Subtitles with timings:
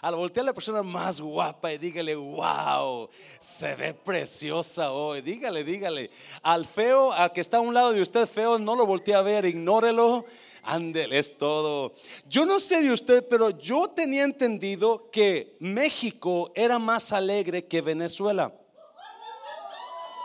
[0.00, 5.20] al voltear a la persona más guapa y dígale, wow, se ve preciosa hoy.
[5.20, 6.10] Dígale, dígale.
[6.42, 9.20] Al feo, al que está a un lado de usted feo, no lo voltee a
[9.20, 10.24] ver, ignórelo.
[10.62, 11.92] Ándele, es todo.
[12.26, 17.82] Yo no sé de usted, pero yo tenía entendido que México era más alegre que
[17.82, 18.52] Venezuela.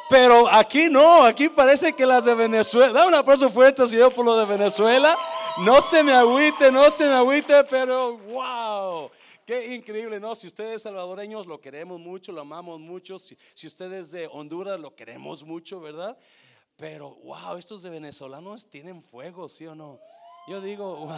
[0.09, 2.93] Pero aquí no, aquí parece que las de Venezuela.
[2.93, 5.17] Da un aplauso fuerte, Señor, por lo de Venezuela.
[5.57, 9.11] No se me agüite, no se me agüite, pero wow.
[9.47, 10.35] Qué increíble, ¿no?
[10.35, 13.17] Si ustedes salvadoreños lo queremos mucho, lo amamos mucho.
[13.17, 16.17] Si, si ustedes de Honduras lo queremos mucho, ¿verdad?
[16.75, 20.01] Pero wow, estos de venezolanos tienen fuego, ¿sí o no?
[20.49, 21.09] Yo digo,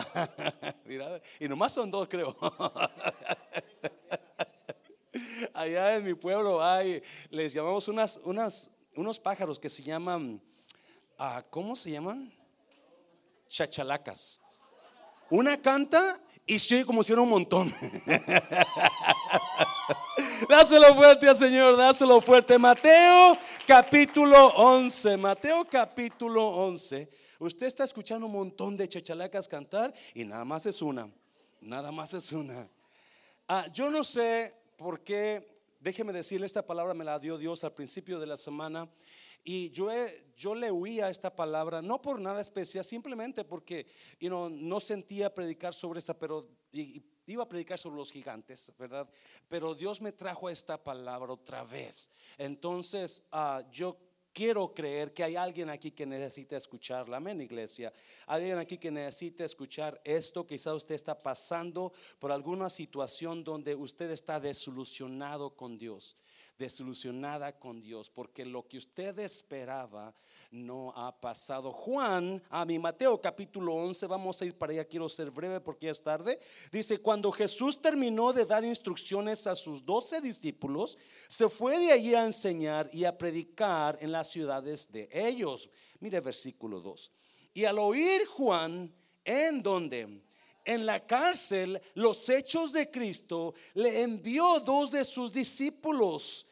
[0.86, 2.38] mira, y nomás son dos, creo.
[5.56, 7.02] Allá en mi pueblo hay,
[7.32, 10.40] les llamamos unas, unas, unos pájaros que se llaman,
[11.18, 12.32] ah, ¿cómo se llaman?
[13.48, 14.40] Chachalacas.
[15.32, 17.70] Una canta y sí, como si era un montón.
[20.50, 22.58] dáselo fuerte al Señor, dáselo fuerte.
[22.58, 23.38] Mateo
[23.68, 27.08] capítulo 11, Mateo capítulo 11.
[27.38, 31.08] Usted está escuchando un montón de chachalacas cantar y nada más es una,
[31.62, 32.68] nada más es una.
[33.48, 35.48] Ah, yo no sé por qué
[35.80, 38.90] déjeme decirle, esta palabra me la dio Dios al principio de la semana.
[39.44, 39.90] Y yo,
[40.36, 43.88] yo le huía esta palabra, no por nada especial, simplemente porque
[44.20, 49.10] no sentía predicar sobre esta, pero iba a predicar sobre los gigantes, ¿verdad?
[49.48, 52.10] Pero Dios me trajo esta palabra otra vez.
[52.38, 53.98] Entonces, uh, yo
[54.34, 57.18] quiero creer que hay alguien aquí que necesita escucharla.
[57.18, 57.94] Amén, iglesia.
[58.26, 60.46] Alguien aquí que necesita escuchar esto.
[60.46, 66.18] Quizá usted está pasando por alguna situación donde usted está desilusionado con Dios
[66.60, 70.14] desilusionada con Dios, porque lo que usted esperaba
[70.52, 71.72] no ha pasado.
[71.72, 75.86] Juan, a mi Mateo capítulo 11, vamos a ir para allá, quiero ser breve porque
[75.86, 76.38] ya es tarde.
[76.70, 80.98] Dice, cuando Jesús terminó de dar instrucciones a sus doce discípulos,
[81.30, 85.70] se fue de allí a enseñar y a predicar en las ciudades de ellos.
[86.02, 87.12] Mire versículo 2.
[87.54, 88.94] Y al oír Juan,
[89.24, 90.22] en donde
[90.66, 96.46] en la cárcel los hechos de Cristo, le envió dos de sus discípulos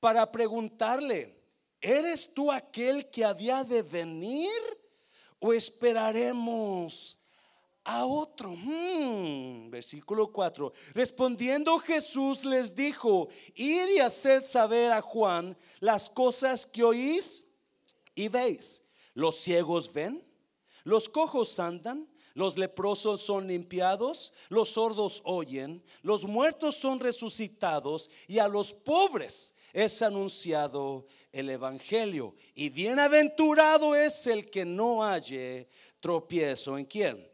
[0.00, 1.36] para preguntarle,
[1.80, 4.50] ¿eres tú aquel que había de venir
[5.38, 7.18] o esperaremos
[7.84, 8.50] a otro?
[8.50, 10.72] Hmm, versículo 4.
[10.94, 17.44] Respondiendo Jesús les dijo, id y haced saber a Juan las cosas que oís
[18.14, 18.82] y veis.
[19.14, 20.22] Los ciegos ven,
[20.84, 28.40] los cojos andan los leprosos son limpiados, los sordos oyen, los muertos son resucitados y
[28.40, 32.34] a los pobres es anunciado el Evangelio.
[32.54, 35.68] Y bienaventurado es el que no halle
[36.00, 36.78] tropiezo.
[36.78, 37.30] ¿En quién?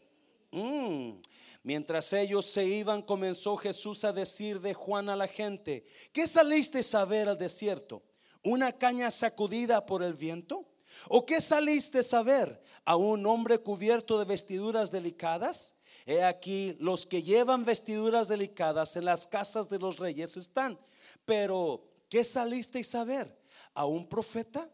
[0.50, 1.20] Mm.
[1.62, 6.80] Mientras ellos se iban, comenzó Jesús a decir de Juan a la gente, ¿qué saliste
[6.96, 8.02] a ver al desierto?
[8.42, 10.66] ¿Una caña sacudida por el viento?
[11.08, 12.60] ¿O qué saliste a ver?
[12.84, 15.76] ¿A un hombre cubierto de vestiduras delicadas?
[16.06, 20.76] He aquí, los que llevan vestiduras delicadas en las casas de los reyes están.
[21.24, 23.34] Pero, ¿qué salisteis a ver?
[23.72, 24.70] ¿A un profeta?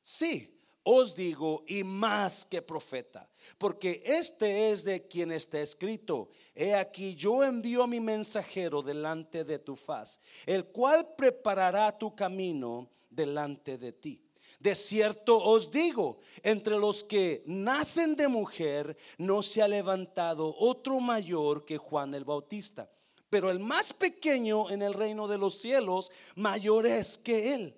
[0.00, 3.28] Sí, os digo, y más que profeta,
[3.58, 6.30] porque este es de quien está escrito.
[6.54, 12.16] He aquí, yo envío a mi mensajero delante de tu faz, el cual preparará tu
[12.16, 14.24] camino delante de ti.
[14.58, 21.00] De cierto os digo, entre los que nacen de mujer no se ha levantado otro
[21.00, 22.90] mayor que Juan el Bautista.
[23.30, 27.74] Pero el más pequeño en el reino de los cielos, mayor es que él.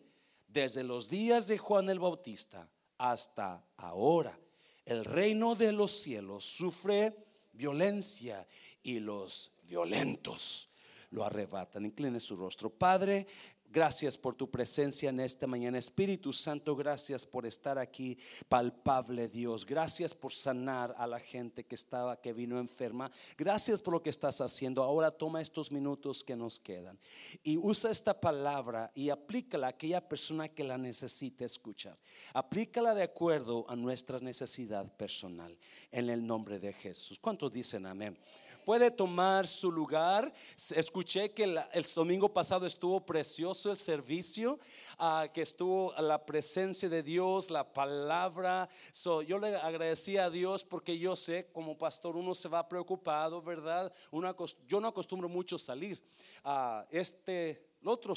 [0.46, 2.68] Desde los días de Juan el Bautista
[2.98, 4.38] hasta ahora,
[4.84, 7.14] el reino de los cielos sufre
[7.52, 8.46] violencia
[8.82, 10.70] y los violentos
[11.10, 11.84] lo arrebatan.
[11.84, 12.70] Incline su rostro.
[12.70, 13.26] Padre,
[13.72, 15.78] Gracias por tu presencia en esta mañana.
[15.78, 19.64] Espíritu Santo, gracias por estar aquí, palpable Dios.
[19.64, 23.12] Gracias por sanar a la gente que estaba, que vino enferma.
[23.38, 24.82] Gracias por lo que estás haciendo.
[24.82, 26.98] Ahora toma estos minutos que nos quedan
[27.44, 31.96] y usa esta palabra y aplícala a aquella persona que la necesite escuchar.
[32.34, 35.56] Aplícala de acuerdo a nuestra necesidad personal
[35.92, 37.20] en el nombre de Jesús.
[37.20, 38.18] ¿Cuántos dicen amén?
[38.64, 40.32] Puede tomar su lugar.
[40.74, 44.58] Escuché que el domingo pasado estuvo precioso el servicio,
[44.98, 48.68] ah, que estuvo la presencia de Dios, la palabra.
[49.26, 53.92] yo le agradecía a Dios porque yo sé, como pastor, uno se va preocupado, ¿verdad?
[54.68, 56.02] yo no acostumbro mucho salir.
[56.44, 58.14] a este el otro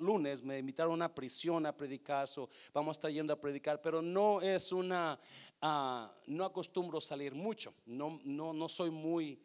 [0.00, 2.28] lunes me invitaron a prisión a predicar,
[2.74, 5.18] vamos a estar yendo a predicar, pero no es una,
[5.62, 9.38] ah, no acostumbro salir mucho, no, no, no soy muy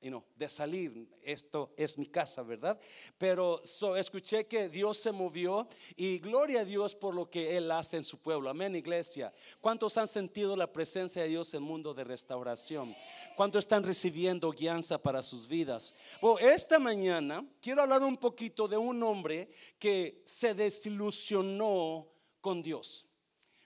[0.00, 1.08] y no, de salir.
[1.22, 2.78] Esto es mi casa, ¿verdad?
[3.18, 3.62] Pero
[3.96, 8.04] escuché que Dios se movió y gloria a Dios por lo que Él hace en
[8.04, 8.48] su pueblo.
[8.48, 9.32] Amén, iglesia.
[9.60, 12.94] ¿Cuántos han sentido la presencia de Dios en el mundo de restauración?
[13.36, 15.94] ¿Cuántos están recibiendo guianza para sus vidas?
[16.20, 22.08] Bueno, esta mañana quiero hablar un poquito de un hombre que se desilusionó
[22.40, 23.06] con Dios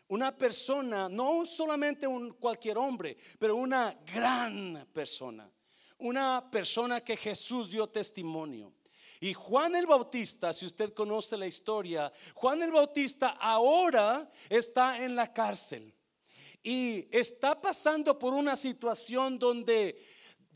[0.09, 5.49] una persona, no solamente un cualquier hombre, pero una gran persona
[6.01, 8.73] una persona que Jesús dio testimonio.
[9.21, 15.15] Y Juan el Bautista, si usted conoce la historia, Juan el Bautista ahora está en
[15.15, 15.95] la cárcel
[16.63, 20.03] y está pasando por una situación donde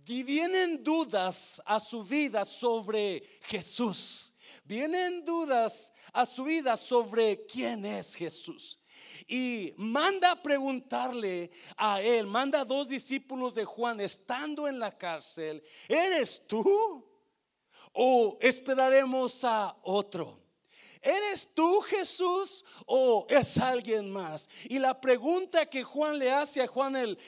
[0.05, 4.33] vienen dudas a su vida sobre Jesús.
[4.65, 8.79] Vienen dudas a su vida sobre quién es Jesús
[9.27, 14.97] y manda a preguntarle a él, manda a dos discípulos de Juan estando en la
[14.97, 17.05] cárcel, ¿eres tú?
[17.93, 20.45] ¿O esperaremos a otro?
[21.05, 24.49] ¿Eres tú Jesús o es alguien más?
[24.65, 27.19] Y la pregunta que Juan le hace a Juan el,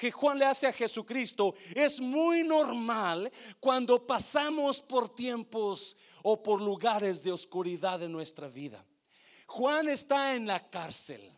[0.00, 3.30] que Juan le hace a Jesucristo es muy normal
[3.60, 8.82] cuando pasamos por tiempos o por lugares de oscuridad en nuestra vida.
[9.46, 11.32] Juan está en la cárcel.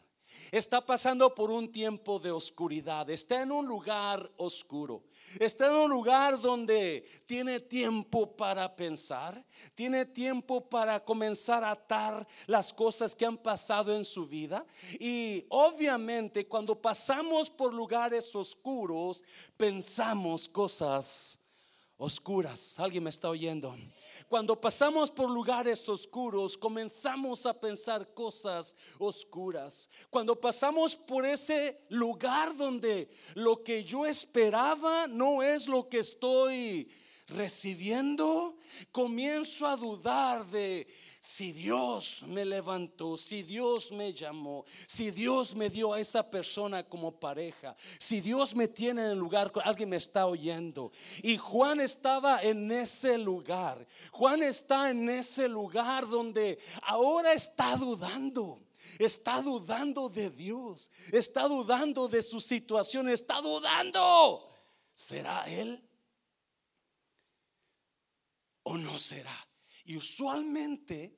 [0.51, 5.05] Está pasando por un tiempo de oscuridad, está en un lugar oscuro,
[5.39, 9.45] está en un lugar donde tiene tiempo para pensar,
[9.75, 14.65] tiene tiempo para comenzar a atar las cosas que han pasado en su vida.
[14.99, 19.23] Y obviamente cuando pasamos por lugares oscuros,
[19.55, 21.39] pensamos cosas
[21.99, 22.79] oscuras.
[22.79, 23.77] ¿Alguien me está oyendo?
[24.29, 29.91] Cuando pasamos por lugares oscuros, comenzamos a pensar cosas oscuras.
[30.09, 36.89] Cuando pasamos por ese lugar donde lo que yo esperaba no es lo que estoy
[37.27, 38.56] recibiendo,
[38.91, 40.87] comienzo a dudar de
[41.29, 46.83] si Dios me levantó, si Dios me llamó, si Dios me dio a esa persona
[46.83, 50.91] como pareja, si Dios me tiene en el lugar, alguien me está oyendo.
[51.23, 53.87] Y Juan estaba en ese lugar.
[54.11, 58.63] Juan está en ese lugar donde ahora está dudando.
[58.99, 64.49] Está dudando de Dios, está dudando de su situación, está dudando.
[64.95, 65.87] ¿Será Él?
[68.63, 69.47] ¿O no será?
[69.85, 71.18] Y usualmente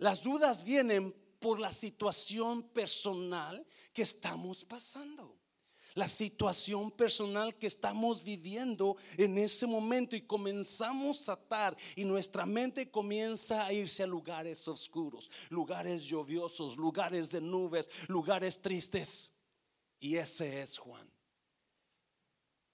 [0.00, 5.36] las dudas vienen por la situación personal que estamos pasando.
[5.94, 12.46] La situación personal que estamos viviendo en ese momento y comenzamos a atar y nuestra
[12.46, 19.32] mente comienza a irse a lugares oscuros, lugares lluviosos, lugares de nubes, lugares tristes.
[19.98, 21.10] Y ese es Juan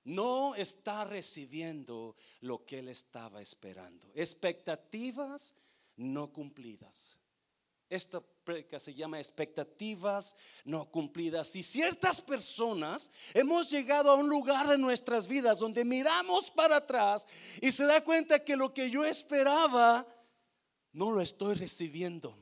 [0.05, 4.09] no está recibiendo lo que él estaba esperando.
[4.15, 5.57] Expectativas
[5.97, 7.19] no cumplidas.
[7.89, 10.35] Esta predica se llama expectativas
[10.65, 11.55] no cumplidas.
[11.55, 17.27] Y ciertas personas hemos llegado a un lugar de nuestras vidas donde miramos para atrás
[17.61, 20.07] y se da cuenta que lo que yo esperaba
[20.93, 22.37] no lo estoy recibiendo.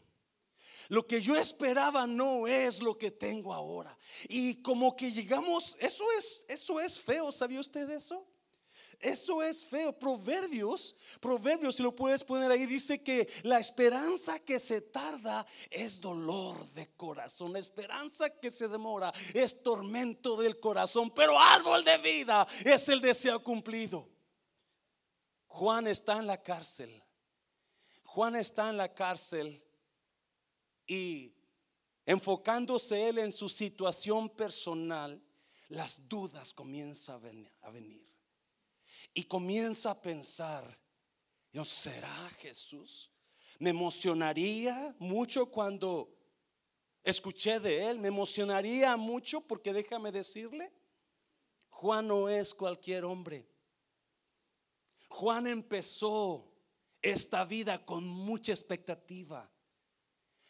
[0.88, 3.98] Lo que yo esperaba no es lo que tengo ahora.
[4.28, 8.26] Y como que llegamos, eso es, eso es feo, ¿sabía usted eso?
[9.00, 9.92] Eso es feo.
[9.98, 16.00] Proverbios, Proverbios, si lo puedes poner ahí, dice que la esperanza que se tarda es
[16.00, 17.52] dolor de corazón.
[17.52, 21.12] La esperanza que se demora es tormento del corazón.
[21.14, 24.08] Pero árbol de vida es el deseo cumplido.
[25.46, 27.02] Juan está en la cárcel.
[28.04, 29.64] Juan está en la cárcel
[30.86, 31.34] y
[32.06, 35.22] enfocándose él en su situación personal,
[35.68, 38.13] las dudas comienzan a venir.
[39.14, 40.78] Y comienza a pensar,
[41.52, 43.10] ¿no será Jesús?
[43.60, 46.12] Me emocionaría mucho cuando
[47.04, 50.72] escuché de él, me emocionaría mucho porque déjame decirle,
[51.68, 53.48] Juan no es cualquier hombre.
[55.08, 56.50] Juan empezó
[57.00, 59.48] esta vida con mucha expectativa.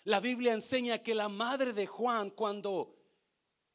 [0.04, 2.96] La Biblia enseña que la madre de Juan, cuando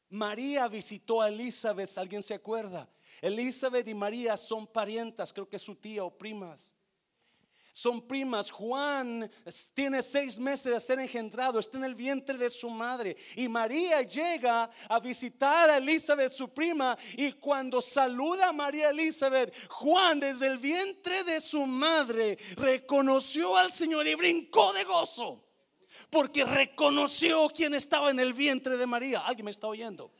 [0.08, 2.88] María visitó a Elizabeth, ¿alguien se acuerda?
[3.20, 6.74] Elizabeth y María son parientas, creo que su tía o primas.
[7.72, 8.50] Son primas.
[8.50, 9.30] Juan
[9.74, 13.16] tiene seis meses de ser engendrado, está en el vientre de su madre.
[13.36, 16.98] Y María llega a visitar a Elizabeth, su prima.
[17.16, 23.70] Y cuando saluda a María Elizabeth, Juan desde el vientre de su madre reconoció al
[23.70, 25.46] Señor y brincó de gozo
[26.08, 29.20] porque reconoció quién estaba en el vientre de María.
[29.20, 30.12] ¿Alguien me está oyendo?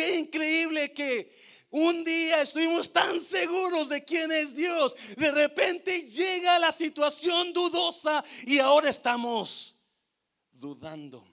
[0.00, 1.30] Qué increíble que
[1.72, 4.96] Un día estuvimos tan seguros de quién es Dios.
[5.14, 9.76] De repente llega la situación dudosa y ahora estamos
[10.50, 11.24] dudando.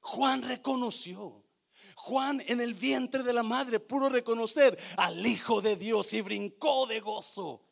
[0.00, 1.44] Juan reconoció.
[1.94, 6.86] Juan en el vientre de la madre pudo reconocer al Hijo de Dios y brincó
[6.86, 7.62] de gozo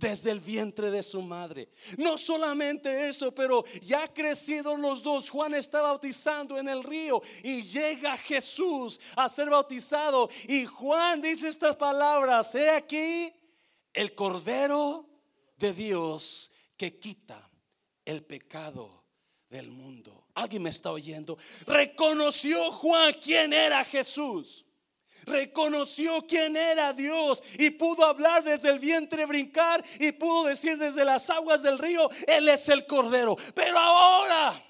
[0.00, 1.68] desde el vientre de su madre.
[1.98, 7.62] No solamente eso, pero ya crecidos los dos, Juan está bautizando en el río y
[7.62, 13.32] llega Jesús a ser bautizado y Juan dice estas palabras, he aquí
[13.92, 15.06] el Cordero
[15.56, 17.50] de Dios que quita
[18.04, 19.04] el pecado
[19.50, 20.26] del mundo.
[20.34, 21.36] ¿Alguien me está oyendo?
[21.66, 24.64] Reconoció Juan quién era Jesús
[25.26, 31.04] reconoció quién era Dios y pudo hablar desde el vientre, brincar y pudo decir desde
[31.04, 33.36] las aguas del río, Él es el Cordero.
[33.54, 34.62] Pero ahora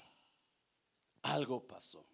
[1.23, 2.10] algo pasó.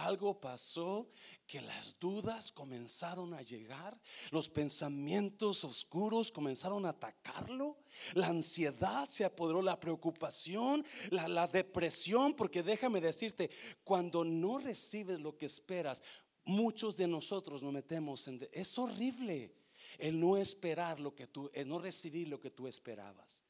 [0.00, 1.10] Algo pasó
[1.46, 7.76] que las dudas comenzaron a llegar, los pensamientos oscuros comenzaron a atacarlo,
[8.14, 13.50] la ansiedad se apoderó, la preocupación, la, la, depresión, porque déjame decirte,
[13.84, 16.02] cuando no recibes lo que esperas,
[16.44, 18.48] muchos de nosotros nos metemos en...
[18.52, 19.54] Es horrible
[19.98, 23.44] el no esperar lo que tú, el no recibir lo que tú esperabas.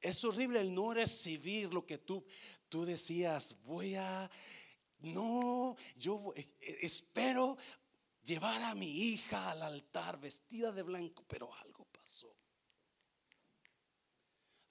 [0.00, 2.24] Es horrible el no recibir lo que tú,
[2.68, 4.28] tú decías, voy a,
[5.02, 7.56] no, yo eh, eh, espero
[8.22, 12.34] llevar a mi hija al altar vestida de blanco, pero algo pasó.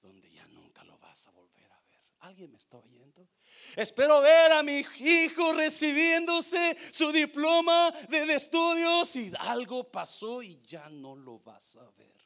[0.01, 1.99] Donde ya nunca lo vas a volver a ver.
[2.19, 3.27] ¿Alguien me está oyendo?
[3.75, 10.89] Espero ver a mi hijo recibiéndose su diploma de, estudios y algo pasó y ya
[10.89, 12.20] no lo vas a ver.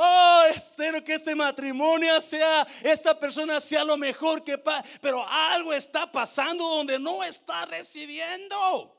[0.00, 5.72] Oh, espero que este matrimonio sea, esta persona sea lo mejor que pasa, pero algo
[5.72, 8.96] está pasando donde no está recibiendo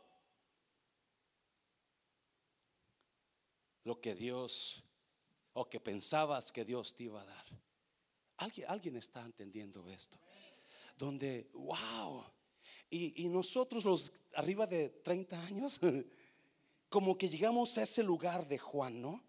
[3.86, 4.84] lo que Dios
[5.54, 7.46] o que pensabas que Dios te iba a dar.
[8.38, 10.20] ¿Alguien, alguien está entendiendo esto?
[11.00, 12.26] donde, wow.
[12.90, 15.80] Y, nosotros los arriba de 30 años,
[16.90, 19.24] como que llegamos a ese lugar de Juan, ¿no?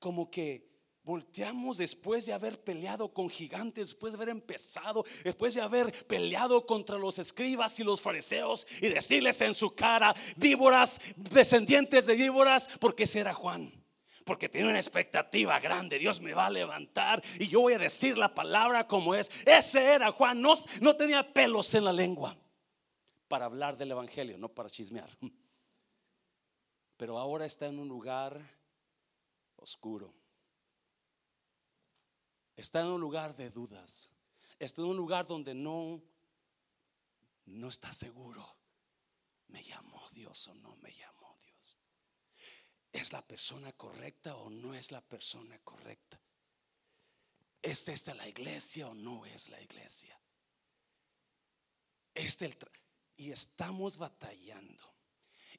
[0.00, 0.71] Como que
[1.04, 6.66] volteamos después de haber peleado con gigantes, después de haber empezado, después de haber peleado
[6.66, 12.68] contra los escribas y los fariseos y decirles en su cara, víboras, descendientes de víboras,
[12.80, 13.72] porque ese era Juan
[14.24, 15.98] porque tiene una expectativa grande.
[15.98, 19.30] Dios me va a levantar y yo voy a decir la palabra como es.
[19.44, 22.36] Ese era Juan, no, no tenía pelos en la lengua
[23.26, 25.10] para hablar del Evangelio, no para chismear.
[26.96, 28.40] Pero ahora está en un lugar
[29.56, 30.14] oscuro.
[32.56, 34.10] Está en un lugar de dudas.
[34.58, 36.02] Está en un lugar donde no,
[37.46, 38.56] no está seguro.
[39.48, 41.12] ¿Me llamó Dios o no me llamó?
[42.92, 46.20] ¿Es la persona correcta o no es la persona correcta?
[47.62, 50.20] ¿Es esta la iglesia o no es la iglesia?
[52.14, 52.54] Este
[53.16, 54.91] y estamos batallando.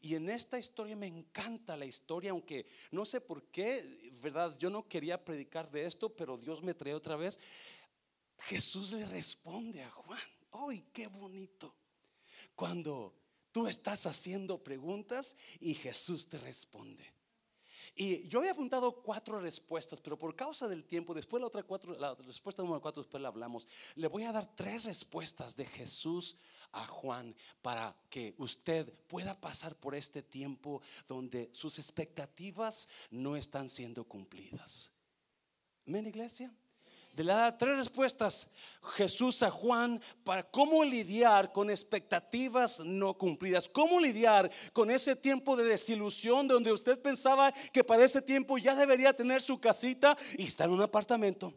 [0.04, 4.70] Y en esta historia me encanta la historia, aunque no sé por qué, verdad, yo
[4.70, 7.40] no quería predicar de esto, pero Dios me trae otra vez.
[8.40, 10.20] Jesús le responde a Juan.
[10.52, 11.74] ¡Ay, qué bonito!
[12.54, 13.16] Cuando
[13.54, 17.10] tú estás haciendo preguntas y Jesús te responde.
[17.96, 21.98] Y yo había apuntado cuatro respuestas, pero por causa del tiempo, después la otra cuatro,
[21.98, 23.68] la respuesta número cuatro, después la hablamos.
[23.96, 26.38] Le voy a dar tres respuestas de Jesús
[26.72, 33.70] a Juan para que usted pueda pasar por este tiempo donde sus expectativas no están
[33.70, 34.92] siendo cumplidas.
[35.86, 36.54] ¿Men, iglesia?
[37.14, 38.48] De la tres respuestas
[38.96, 45.56] Jesús a Juan para cómo lidiar con expectativas no cumplidas, cómo lidiar con ese tiempo
[45.56, 50.46] de desilusión donde usted pensaba que para ese tiempo ya debería tener su casita y
[50.48, 51.54] está en un apartamento.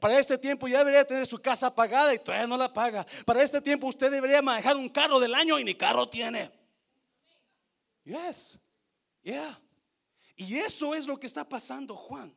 [0.00, 3.06] Para este tiempo ya debería tener su casa pagada y todavía no la paga.
[3.24, 6.50] Para este tiempo usted debería manejar un carro del año y ni carro tiene.
[8.04, 8.58] Yes.
[9.22, 9.60] Yeah.
[10.36, 12.34] Y eso es lo que está pasando, Juan.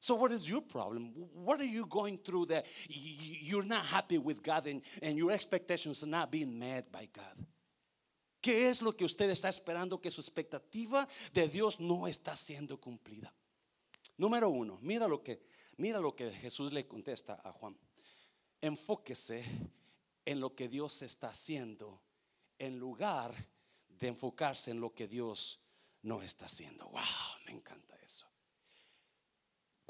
[0.00, 1.12] So, what is your problem?
[1.34, 6.06] What are you going through that you're not happy with God and, your expectations are
[6.08, 7.46] not being met by God?
[8.42, 12.80] ¿Qué es lo que usted está esperando que su expectativa de Dios no está siendo
[12.80, 13.30] cumplida?
[14.16, 15.42] Número uno, mira lo que,
[15.76, 17.76] mira lo que Jesús le contesta a Juan.
[18.62, 19.44] Enfóquese
[20.24, 22.00] en lo que Dios está haciendo
[22.58, 23.34] en lugar
[23.88, 25.60] de enfocarse en lo que Dios
[26.00, 26.88] no está haciendo.
[26.88, 27.02] Wow,
[27.44, 28.26] me encanta eso.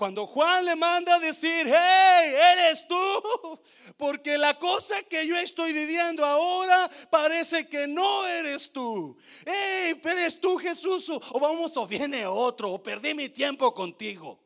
[0.01, 2.97] Cuando Juan le manda a decir, hey, eres tú,
[3.99, 9.19] porque la cosa que yo estoy viviendo ahora parece que no eres tú.
[9.45, 14.41] Hey, eres tú Jesús, o vamos o viene otro, o perdí mi tiempo contigo.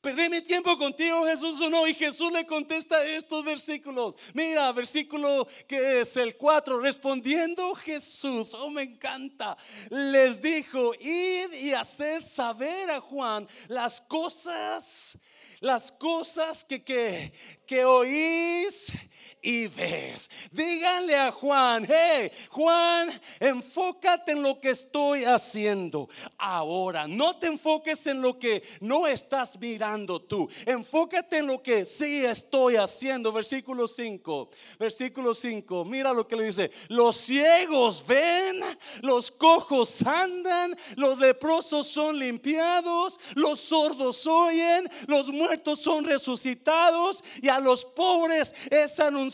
[0.00, 1.86] Perdí mi tiempo contigo, Jesús, o no.
[1.86, 4.16] Y Jesús le contesta estos versículos.
[4.32, 6.80] Mira, versículo que es el 4.
[6.80, 9.58] Respondiendo Jesús, oh, me encanta.
[9.90, 15.18] Les dijo: Id y haced saber a Juan las cosas,
[15.60, 17.34] las cosas que, que,
[17.66, 18.94] que oís
[19.42, 20.30] y ves.
[20.50, 27.06] Díganle a Juan, hey, Juan, enfócate en lo que estoy haciendo ahora.
[27.08, 30.48] No te enfoques en lo que no estás mirando tú.
[30.66, 33.32] Enfócate en lo que sí estoy haciendo.
[33.32, 34.50] Versículo 5.
[34.78, 35.84] Versículo 5.
[35.84, 36.70] Mira lo que le dice.
[36.88, 38.60] Los ciegos ven,
[39.02, 47.48] los cojos andan, los leprosos son limpiados, los sordos oyen, los muertos son resucitados y
[47.48, 49.29] a los pobres es anunciado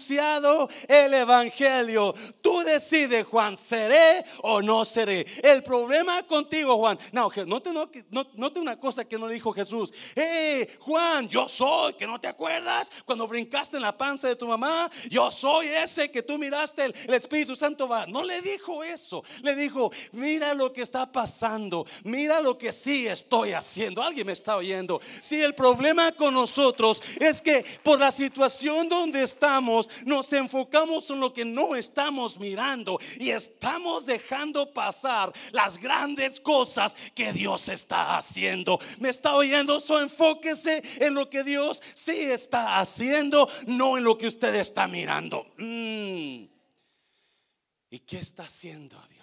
[0.89, 2.15] el Evangelio.
[2.41, 5.27] Tú decides, Juan, ¿seré o no seré?
[5.43, 9.93] El problema contigo, Juan, no, note, no, te una cosa que no dijo Jesús.
[10.15, 14.47] Hey, Juan, yo soy, que no te acuerdas cuando brincaste en la panza de tu
[14.47, 14.91] mamá.
[15.09, 18.07] Yo soy ese que tú miraste, el, el Espíritu Santo va.
[18.07, 23.07] No le dijo eso, le dijo, mira lo que está pasando, mira lo que sí
[23.07, 24.03] estoy haciendo.
[24.03, 25.01] Alguien me está oyendo.
[25.21, 31.21] Si el problema con nosotros es que por la situación donde estamos, nos enfocamos en
[31.21, 38.17] lo que no estamos mirando y estamos dejando pasar las grandes cosas que Dios está
[38.17, 38.79] haciendo.
[38.99, 39.81] ¿Me está oyendo?
[39.81, 44.87] So enfóquese en lo que Dios sí está haciendo, no en lo que usted está
[44.89, 45.47] mirando.
[45.57, 46.47] Mm.
[47.91, 49.16] ¿Y qué está haciendo Dios?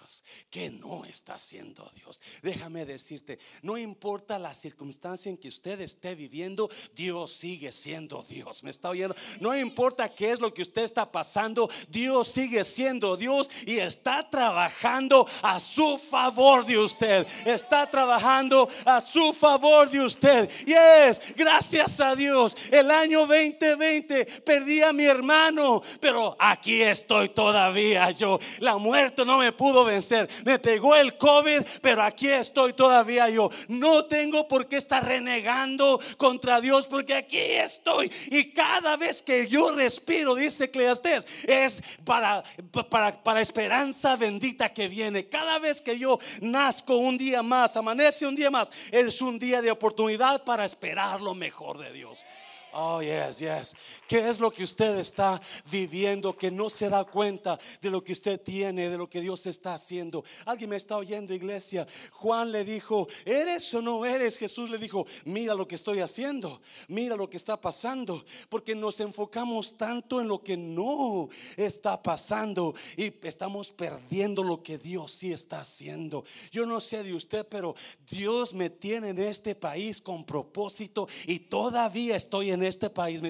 [0.54, 2.22] Que no está haciendo Dios.
[2.44, 8.62] Déjame decirte, no importa la circunstancia en que usted esté viviendo, Dios sigue siendo Dios.
[8.62, 9.16] ¿Me está oyendo?
[9.40, 14.30] No importa qué es lo que usted está pasando, Dios sigue siendo Dios y está
[14.30, 17.26] trabajando a su favor de usted.
[17.48, 20.52] Está trabajando a su favor de usted.
[20.68, 27.30] Y es, gracias a Dios, el año 2020 perdí a mi hermano, pero aquí estoy
[27.30, 28.40] todavía yo.
[28.60, 33.50] La muerte no me pudo vencer me pegó el COVID, pero aquí estoy todavía yo.
[33.68, 38.12] No tengo por qué estar renegando contra Dios, porque aquí estoy.
[38.32, 42.44] Y cada vez que yo respiro, dice Eclesiastes, es para,
[42.90, 45.28] para, para esperanza bendita que viene.
[45.28, 49.62] Cada vez que yo nazco un día más, amanece un día más, es un día
[49.62, 52.24] de oportunidad para esperar lo mejor de Dios.
[52.76, 53.76] Oh, yes, yes.
[54.08, 58.14] ¿Qué es lo que usted está viviendo que no se da cuenta de lo que
[58.14, 60.24] usted tiene, de lo que Dios está haciendo?
[60.44, 61.86] Alguien me está oyendo, iglesia.
[62.12, 64.40] Juan le dijo, ¿eres o no eres?
[64.40, 69.00] Jesús le dijo, mira lo que estoy haciendo, mira lo que está pasando, porque nos
[69.00, 75.32] enfocamos tanto en lo que no está pasando y estamos perdiendo lo que Dios sí
[75.32, 76.26] está haciendo.
[76.52, 77.76] Yo no sé de usted, pero
[78.10, 83.22] Dios me tiene en este país con propósito y todavía estoy en este país.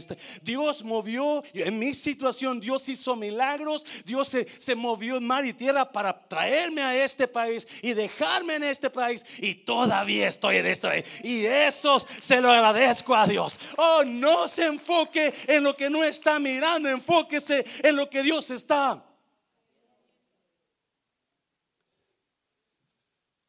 [0.41, 5.54] Dios movió en mi situación, Dios hizo milagros, Dios se, se movió en mar y
[5.54, 10.67] tierra para traerme a este país y dejarme en este país y todavía estoy en
[10.67, 11.06] este país.
[11.24, 13.60] Y eso se lo agradezco a Dios.
[13.78, 18.50] Oh, no se enfoque en lo que no está mirando, enfóquese en lo que Dios
[18.52, 19.04] está.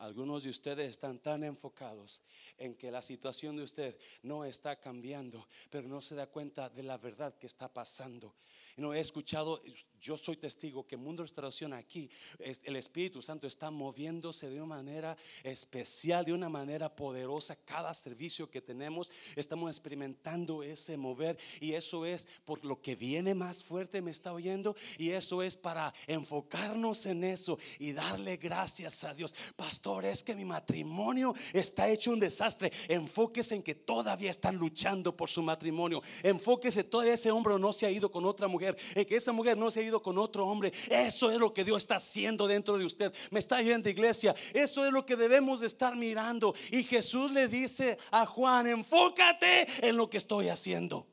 [0.04, 2.20] Algunos de ustedes están tan enfocados
[2.58, 6.82] en que la situación de usted no está cambiando, pero no se da cuenta de
[6.82, 8.34] la verdad que está pasando.
[8.76, 9.60] No he escuchado,
[10.00, 15.16] yo soy testigo que Mundo Restauración aquí, el Espíritu Santo está moviéndose de una manera
[15.42, 17.56] especial, de una manera poderosa.
[17.56, 23.34] Cada servicio que tenemos, estamos experimentando ese mover y eso es por lo que viene
[23.34, 29.04] más fuerte, me está oyendo, y eso es para enfocarnos en eso y darle gracias
[29.04, 29.34] a Dios.
[29.56, 32.72] Pastor, es que mi matrimonio está hecho un desastre.
[32.88, 36.02] Enfóquese en que todavía están luchando por su matrimonio.
[36.22, 39.56] Enfóquese, todavía ese hombre no se ha ido con otra mujer en que esa mujer
[39.56, 40.72] no se ha ido con otro hombre.
[40.88, 43.14] Eso es lo que Dios está haciendo dentro de usted.
[43.30, 44.34] Me está yendo iglesia.
[44.52, 46.54] Eso es lo que debemos de estar mirando.
[46.70, 51.06] Y Jesús le dice a Juan, enfócate en lo que estoy haciendo.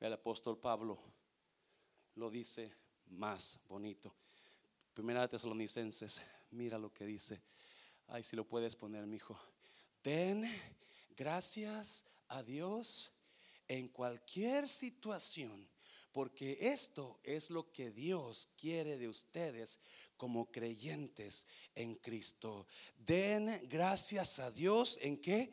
[0.00, 0.98] El apóstol Pablo
[2.14, 2.72] lo dice
[3.08, 4.14] más bonito.
[4.94, 7.42] Primera de Tesalonicenses, mira lo que dice.
[8.08, 9.38] Ay, si lo puedes poner, mi hijo.
[10.02, 10.48] Den
[11.16, 13.12] gracias a Dios
[13.68, 15.68] en cualquier situación,
[16.12, 19.78] porque esto es lo que Dios quiere de ustedes
[20.16, 22.66] como creyentes en Cristo.
[22.96, 25.52] Den gracias a Dios en qué?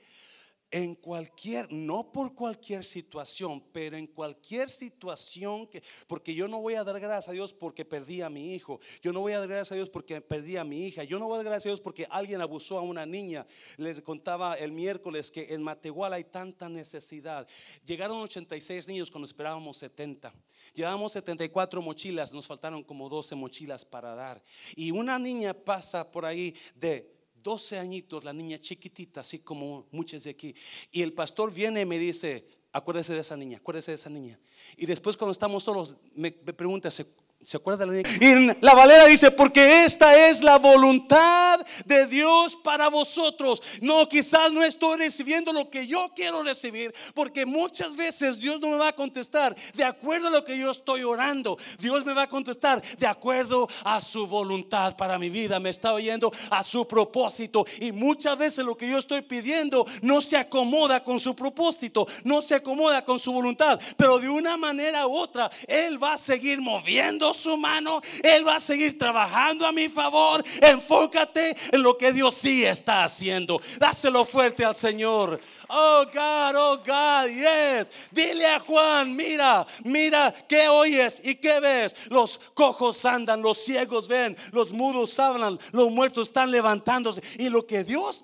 [0.73, 6.73] En cualquier, no por cualquier situación, pero en cualquier situación que, porque yo no voy
[6.73, 9.47] a dar gracias a Dios porque perdí a mi hijo, yo no voy a dar
[9.47, 11.69] gracias a Dios porque perdí a mi hija, yo no voy a dar gracias a
[11.69, 13.45] Dios porque alguien abusó a una niña.
[13.77, 17.47] Les contaba el miércoles que en Matehuala hay tanta necesidad.
[17.85, 20.33] Llegaron 86 niños cuando esperábamos 70.
[20.73, 24.43] Llevábamos 74 mochilas, nos faltaron como 12 mochilas para dar.
[24.75, 27.12] Y una niña pasa por ahí de
[27.43, 30.55] 12 añitos, la niña chiquitita, así como muchas de aquí.
[30.91, 34.39] Y el pastor viene y me dice, acuérdese de esa niña, acuérdese de esa niña.
[34.77, 37.05] Y después cuando estamos solos, me, pregunta, ¿Se
[37.53, 43.61] acuerda la Y la Valera dice, porque esta es la voluntad de Dios para vosotros.
[43.81, 48.69] No, quizás no estoy recibiendo lo que yo quiero recibir, porque muchas veces Dios no
[48.69, 51.57] me va a contestar de acuerdo a lo que yo estoy orando.
[51.79, 55.59] Dios me va a contestar de acuerdo a su voluntad para mi vida.
[55.59, 57.65] Me está oyendo a su propósito.
[57.79, 62.41] Y muchas veces lo que yo estoy pidiendo no se acomoda con su propósito, no
[62.41, 63.79] se acomoda con su voluntad.
[63.97, 68.55] Pero de una manera u otra, Él va a seguir moviendo su mano, Él va
[68.55, 70.43] a seguir trabajando a mi favor.
[70.61, 73.61] Enfócate en lo que Dios sí está haciendo.
[73.79, 75.39] Dáselo fuerte al Señor.
[75.69, 77.89] Oh God, oh God, yes.
[78.11, 82.09] Dile a Juan, mira, mira, ¿qué oyes y qué ves?
[82.09, 87.21] Los cojos andan, los ciegos ven, los mudos hablan, los muertos están levantándose.
[87.37, 88.23] Y lo que Dios...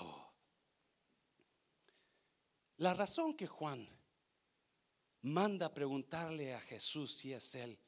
[0.00, 0.32] Oh.
[2.78, 3.88] La razón que Juan
[5.22, 7.78] manda preguntarle a Jesús si es Él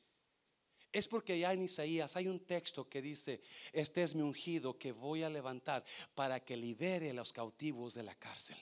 [0.92, 4.92] es porque ya en Isaías hay un texto que dice, este es mi ungido que
[4.92, 8.56] voy a levantar para que libere a los cautivos de la cárcel,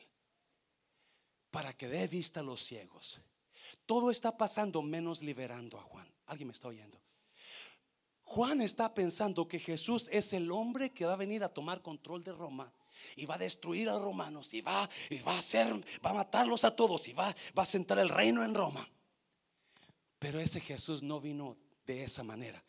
[1.50, 3.20] para que dé vista a los ciegos.
[3.86, 6.06] Todo está pasando menos liberando a Juan.
[6.26, 7.00] ¿Alguien me está oyendo?
[8.24, 12.22] Juan está pensando que Jesús es el hombre que va a venir a tomar control
[12.22, 12.70] de Roma
[13.16, 15.72] y va a destruir a los romanos y va, y va a hacer,
[16.04, 18.86] va a matarlos a todos y va, va a sentar el reino en Roma.
[20.18, 21.56] Pero ese Jesús no vino
[21.88, 22.62] de esa manera.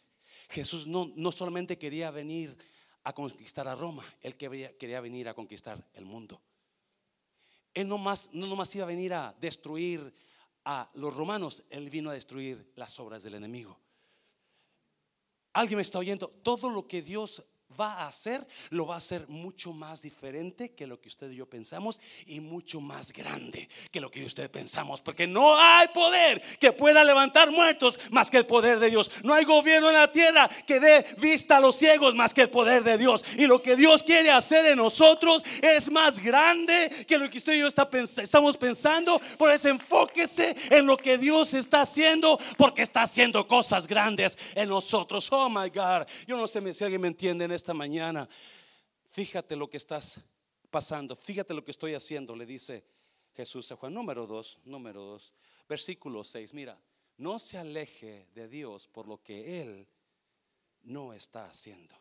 [0.49, 2.57] Jesús no, no solamente quería venir
[3.03, 6.41] a conquistar a Roma, él quería, venir a conquistar el mundo.
[7.73, 10.13] Él no más, no nomás iba a venir a destruir
[10.65, 13.77] a los romanos, él vino a destruir las obras del enemigo.
[15.53, 16.29] ¿Alguien me está oyendo?
[16.29, 17.43] Todo lo que Dios
[17.79, 21.35] va a hacer, lo va a hacer mucho más diferente que lo que usted y
[21.35, 26.41] yo pensamos y mucho más grande que lo que usted pensamos, porque no hay poder
[26.59, 29.11] que pueda levantar muertos más que el poder de Dios.
[29.23, 32.49] No hay gobierno en la tierra que dé vista a los ciegos más que el
[32.49, 33.23] poder de Dios.
[33.37, 37.53] Y lo que Dios quiere hacer en nosotros es más grande que lo que usted
[37.53, 37.89] y yo está
[38.21, 39.19] estamos pensando.
[39.37, 44.69] Por eso enfóquese en lo que Dios está haciendo, porque está haciendo cosas grandes en
[44.69, 45.27] nosotros.
[45.31, 48.29] Oh my God, yo no sé si alguien me entiende en esta mañana,
[49.09, 50.21] fíjate lo que estás
[50.71, 52.85] pasando, fíjate lo que estoy haciendo, le dice
[53.33, 53.93] Jesús a Juan.
[53.93, 55.33] Número 2, número 2,
[55.67, 56.81] versículo 6, mira,
[57.17, 59.85] no se aleje de Dios por lo que Él
[60.83, 61.93] no está haciendo.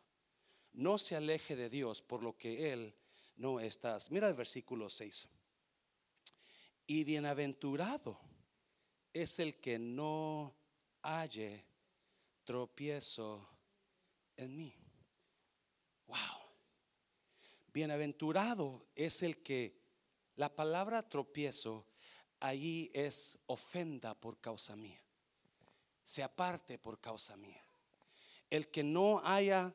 [0.75, 2.95] No se aleje de Dios por lo que Él
[3.37, 3.99] no está.
[4.11, 5.29] Mira el versículo 6.
[6.87, 8.21] Y bienaventurado
[9.13, 10.55] es el que no
[11.03, 11.65] halle
[12.45, 13.45] tropiezo
[14.37, 14.73] en mí.
[16.09, 16.17] Wow.
[17.73, 19.79] Bienaventurado es el que
[20.37, 21.87] la palabra tropiezo
[22.41, 25.01] ahí es ofenda por causa mía.
[26.03, 27.63] Se aparte por causa mía.
[28.51, 29.75] El que no haya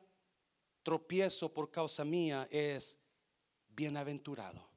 [0.82, 2.98] tropiezo por causa mía es
[3.68, 4.68] bienaventurado.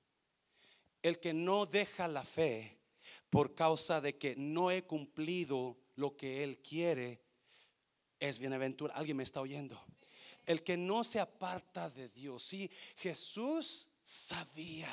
[1.01, 2.77] El que no deja la fe
[3.29, 7.21] por causa de que no he cumplido lo que él quiere
[8.19, 8.97] es bienaventurado.
[8.99, 9.83] ¿Alguien me está oyendo?
[10.47, 12.43] El que no se aparta de Dios.
[12.43, 14.89] Sí, Jesús sabía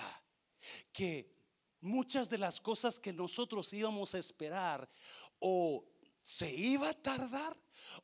[0.93, 1.33] que
[1.81, 4.90] muchas de las cosas que nosotros íbamos a esperar
[5.38, 5.85] o
[6.23, 7.57] se iba a tardar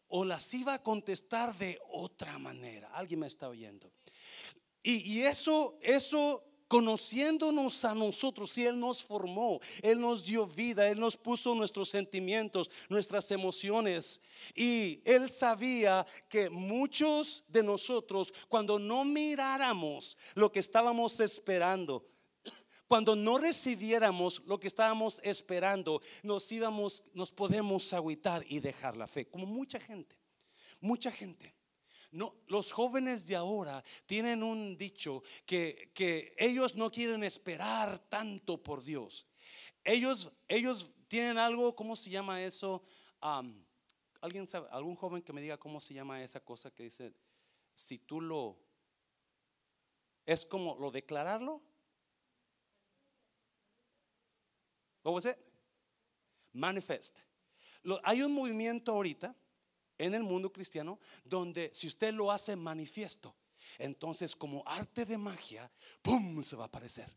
[0.09, 2.89] o las iba a contestar de otra manera.
[2.95, 3.91] ¿Alguien me está oyendo?
[4.83, 10.89] Y, y eso, eso conociéndonos a nosotros, y Él nos formó, Él nos dio vida,
[10.89, 14.21] Él nos puso nuestros sentimientos, nuestras emociones.
[14.55, 22.07] Y Él sabía que muchos de nosotros, cuando no miráramos lo que estábamos esperando,
[22.87, 29.09] cuando no recibiéramos lo que estábamos esperando, nos íbamos, nos podemos agüitar y dejar la
[29.09, 30.17] fe, como mucha gente,
[30.81, 31.60] mucha gente.
[32.13, 38.61] No, los jóvenes de ahora tienen un dicho que, que ellos no quieren esperar tanto
[38.63, 39.29] por Dios.
[39.85, 42.83] ellos, ellos tienen algo, ¿cómo se llama eso?
[44.21, 44.69] ¿Alguien sabe?
[44.71, 47.15] ¿Algún joven que me diga cómo se llama esa cosa que dice,
[47.75, 48.59] si tú lo,
[50.27, 51.63] es como lo declararlo?
[55.05, 55.37] Was it?
[56.53, 57.19] Manifest.
[58.03, 59.35] Hay un movimiento ahorita
[60.01, 63.37] en el mundo cristiano donde si usted lo hace manifiesto,
[63.79, 65.71] entonces como arte de magia,
[66.03, 66.43] ¡pum!
[66.43, 67.13] se va a aparecer.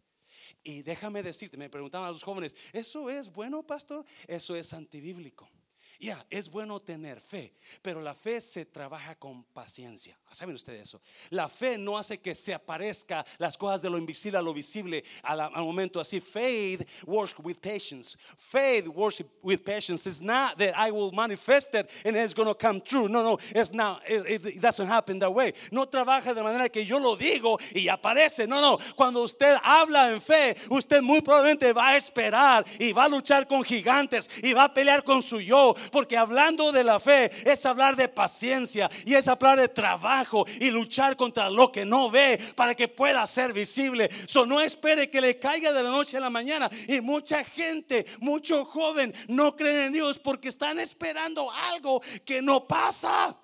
[0.63, 4.05] Y déjame decirte, me preguntaban a los jóvenes, ¿eso es bueno, pastor?
[4.27, 5.49] Eso es antibíblico.
[5.99, 10.17] Ya, es bueno tener fe, pero la fe se trabaja con paciencia.
[10.31, 10.99] ¿Saben ustedes eso?
[11.29, 15.03] La fe no hace que se aparezca las cosas de lo invisible a lo visible
[15.21, 16.19] al, al momento así.
[16.19, 18.17] Faith works with patience.
[18.37, 20.07] Faith works with patience.
[20.09, 23.07] It's not that I will manifest it and it's going to come true.
[23.07, 24.01] No, no, it's not.
[24.09, 25.53] It- it doesn't happen that way.
[25.71, 28.47] No trabaja de manera que yo lo digo y aparece.
[28.47, 28.79] No, no.
[28.95, 33.47] Cuando usted habla en fe, usted muy probablemente va a esperar y va a luchar
[33.47, 35.75] con gigantes y va a pelear con su yo.
[35.91, 40.69] Porque hablando de la fe es hablar de paciencia y es hablar de trabajo y
[40.69, 44.09] luchar contra lo que no ve para que pueda ser visible.
[44.27, 46.69] So no espere que le caiga de la noche a la mañana.
[46.87, 52.67] Y mucha gente, mucho joven no creen en Dios porque están esperando algo que no
[52.67, 53.37] pasa.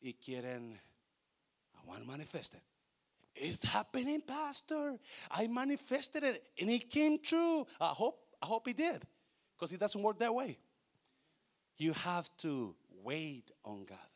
[0.00, 0.80] Y quieren,
[1.74, 2.62] I want to manifest it.
[3.34, 4.98] It's happening, Pastor.
[5.30, 7.66] I manifested it and it came true.
[7.80, 9.02] I hope, I hope it did.
[9.62, 10.58] Because it doesn't work that way.
[11.78, 14.11] You have to wait on God.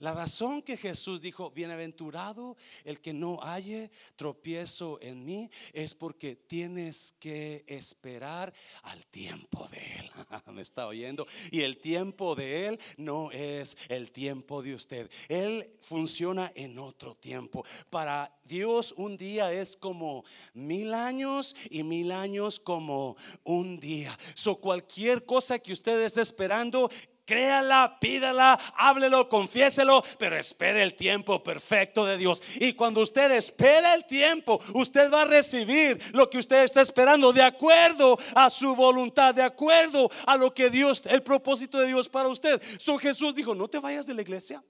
[0.00, 6.36] La razón que Jesús dijo, bienaventurado el que no halle tropiezo en mí, es porque
[6.36, 10.10] tienes que esperar al tiempo de Él.
[10.54, 11.26] Me está oyendo.
[11.50, 15.10] Y el tiempo de Él no es el tiempo de usted.
[15.28, 17.64] Él funciona en otro tiempo.
[17.90, 24.18] Para Dios un día es como mil años y mil años como un día.
[24.34, 26.90] So cualquier cosa que usted esté esperando,
[27.30, 32.42] Créala, pídala, háblelo, confiéselo, pero espere el tiempo perfecto de Dios.
[32.56, 37.32] Y cuando usted espera el tiempo, usted va a recibir lo que usted está esperando
[37.32, 42.08] de acuerdo a su voluntad, de acuerdo a lo que Dios, el propósito de Dios
[42.08, 42.60] para usted.
[42.80, 44.64] So Jesús dijo, no te vayas de la iglesia.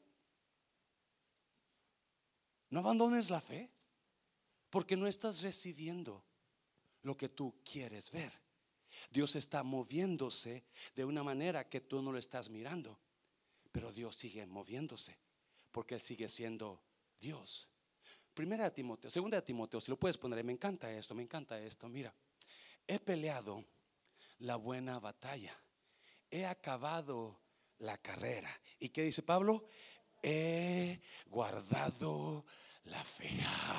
[2.69, 3.71] No abandones la fe,
[4.69, 6.23] porque no estás recibiendo
[7.01, 8.50] lo que tú quieres ver.
[9.11, 12.99] Dios está moviéndose de una manera que tú no lo estás mirando,
[13.73, 15.19] pero Dios sigue moviéndose
[15.73, 16.81] porque Él sigue siendo
[17.21, 17.69] Dios.
[18.35, 21.59] Primera de Timoteo, segunda de Timoteo, si lo puedes poner, me encanta esto, me encanta
[21.61, 21.89] esto.
[21.89, 22.15] Mira,
[22.87, 23.65] he peleado
[24.39, 25.61] la buena batalla,
[26.31, 27.41] he acabado
[27.79, 28.51] la carrera.
[28.79, 29.67] ¿Y qué dice Pablo?
[30.23, 32.45] He guardado
[32.85, 33.31] la fe.
[33.47, 33.71] Ah.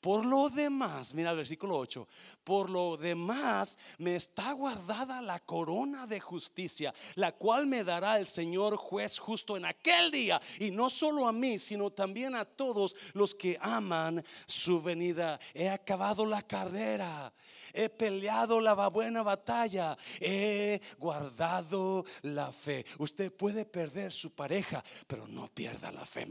[0.00, 2.06] Por lo demás, mira el versículo 8.
[2.44, 8.26] Por lo demás me está guardada la corona de justicia, la cual me dará el
[8.26, 10.40] Señor juez justo en aquel día.
[10.60, 15.38] Y no solo a mí, sino también a todos los que aman su venida.
[15.54, 17.32] He acabado la carrera.
[17.72, 19.96] He peleado la buena batalla.
[20.20, 22.84] He guardado la fe.
[22.98, 26.26] Usted puede perder su pareja, pero no pierda la fe.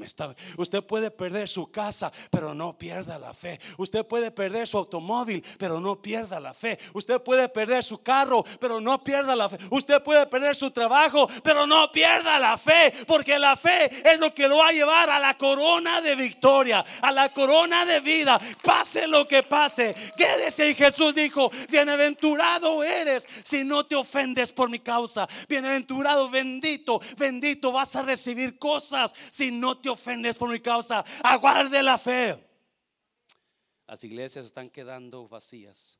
[0.57, 3.59] Usted puede perder su casa, pero no pierda la fe.
[3.77, 6.77] Usted puede perder su automóvil, pero no pierda la fe.
[6.93, 9.57] Usted puede perder su carro, pero no pierda la fe.
[9.71, 14.33] Usted puede perder su trabajo, pero no pierda la fe, porque la fe es lo
[14.33, 18.39] que lo va a llevar a la corona de victoria, a la corona de vida.
[18.61, 20.69] Pase lo que pase, quédese.
[20.69, 25.27] Y Jesús dijo: Bienaventurado eres si no te ofendes por mi causa.
[25.47, 31.03] Bienaventurado, bendito, bendito vas a recibir cosas si no te ofendes por mi causa.
[31.23, 32.43] Aguarde la fe.
[33.87, 35.97] Las iglesias están quedando vacías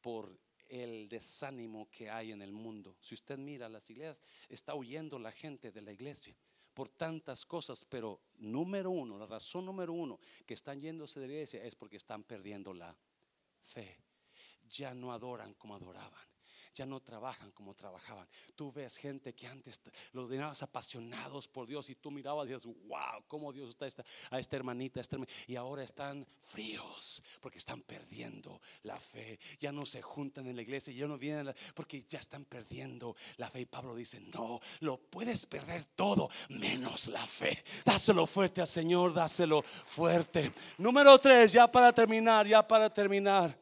[0.00, 2.96] por el desánimo que hay en el mundo.
[3.00, 6.34] Si usted mira las iglesias, está huyendo la gente de la iglesia
[6.72, 11.32] por tantas cosas, pero número uno, la razón número uno que están yéndose de la
[11.34, 12.96] iglesia es porque están perdiendo la
[13.62, 13.98] fe.
[14.68, 16.31] Ya no adoran como adoraban.
[16.74, 18.26] Ya no trabajan como trabajaban.
[18.54, 19.80] Tú ves gente que antes
[20.12, 24.04] los mirabas apasionados por Dios y tú mirabas y dices, wow, cómo Dios está esta,
[24.30, 25.26] a esta hermanita, a esta herma-".
[25.46, 29.38] y ahora están fríos porque están perdiendo la fe.
[29.60, 33.50] Ya no se juntan en la iglesia, ya no vienen porque ya están perdiendo la
[33.50, 33.60] fe.
[33.60, 37.62] Y Pablo dice, no, lo puedes perder todo menos la fe.
[37.84, 40.52] Dáselo fuerte al Señor, dáselo fuerte.
[40.78, 43.61] Número tres, ya para terminar, ya para terminar.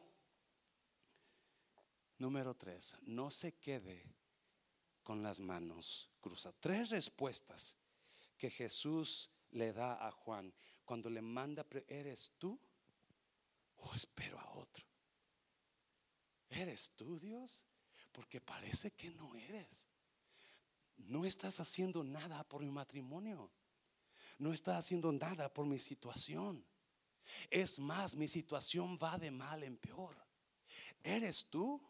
[2.21, 4.15] Número tres, no se quede
[5.01, 6.55] con las manos cruzadas.
[6.59, 7.75] Tres respuestas
[8.37, 10.53] que Jesús le da a Juan
[10.85, 12.59] cuando le manda, "Pero ¿eres tú
[13.77, 14.85] o espero a otro?
[16.47, 17.65] ¿Eres tú, Dios?
[18.11, 19.87] Porque parece que no eres.
[20.97, 23.49] No estás haciendo nada por mi matrimonio.
[24.37, 26.63] No estás haciendo nada por mi situación.
[27.49, 30.15] Es más, mi situación va de mal en peor.
[31.01, 31.81] ¿Eres tú?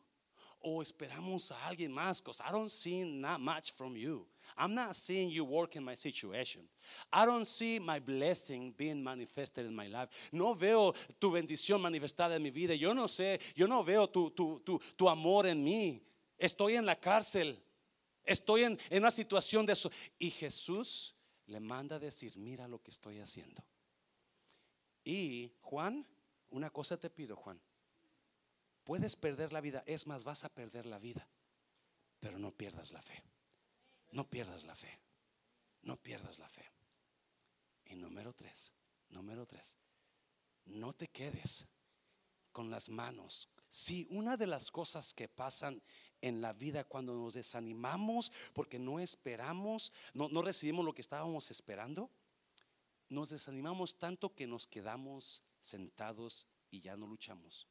[0.64, 2.22] ¿O esperamos a alguien más?
[2.22, 4.28] Because I don't see not much from you.
[4.58, 6.64] I'm not seeing you work in my situation.
[7.12, 10.10] I don't see my blessing being manifested in my life.
[10.32, 12.76] No veo tu bendición manifestada en mi vida.
[12.76, 16.02] Yo no sé, yo no veo tu, tu, tu, tu amor en mí.
[16.38, 17.58] Estoy en la cárcel.
[18.24, 19.90] Estoy en, en una situación de eso.
[20.20, 21.16] Y Jesús
[21.48, 23.64] le manda a decir, mira lo que estoy haciendo.
[25.04, 26.06] Y Juan,
[26.52, 27.60] una cosa te pido, Juan.
[28.84, 31.28] Puedes perder la vida, es más, vas a perder la vida,
[32.20, 33.24] pero no pierdas la fe.
[34.12, 35.00] No pierdas la fe.
[35.84, 36.66] No pierdas la fe.
[37.86, 38.74] Y número tres,
[39.10, 39.78] número tres,
[40.66, 41.68] no te quedes
[42.52, 43.50] con las manos.
[43.68, 45.82] Si una de las cosas que pasan
[46.22, 51.50] en la vida cuando nos desanimamos porque no esperamos, no, no recibimos lo que estábamos
[51.52, 52.12] esperando,
[53.10, 57.68] nos desanimamos tanto que nos quedamos sentados y ya no luchamos.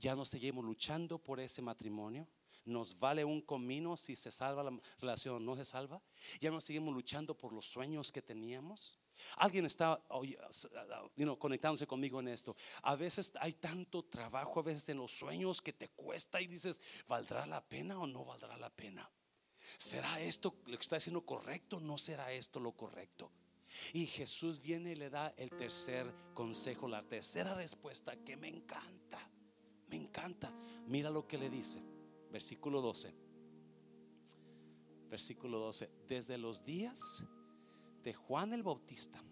[0.00, 2.26] Ya no seguimos luchando por ese matrimonio.
[2.64, 6.00] Nos vale un comino si se salva la relación o no se salva.
[6.40, 8.98] Ya no seguimos luchando por los sueños que teníamos.
[9.36, 10.02] Alguien está
[11.38, 12.56] conectándose conmigo en esto.
[12.82, 16.80] A veces hay tanto trabajo, a veces en los sueños que te cuesta y dices,
[17.06, 19.10] ¿valdrá la pena o no valdrá la pena?
[19.76, 21.78] ¿Será esto lo que está haciendo correcto?
[21.78, 23.30] ¿No será esto lo correcto?
[23.92, 29.29] Y Jesús viene y le da el tercer consejo, la tercera respuesta que me encanta.
[29.90, 30.52] Me encanta.
[30.86, 31.82] Mira lo que le dice.
[32.30, 33.12] Versículo 12.
[35.10, 35.90] Versículo 12.
[36.08, 37.24] Desde los días
[38.02, 39.22] de Juan el Bautista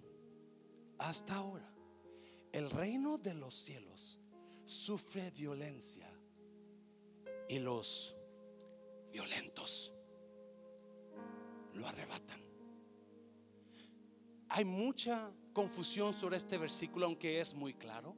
[0.99, 1.73] hasta ahora,
[2.53, 4.21] el reino de los cielos
[4.65, 6.11] sufre violencia
[7.49, 8.17] y los
[9.13, 9.93] violentos
[11.75, 12.41] lo arrebatan.
[14.51, 18.17] Hay mucha confusión sobre este versículo, aunque es muy claro.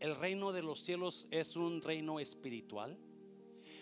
[0.00, 2.96] El reino de los cielos es un reino espiritual.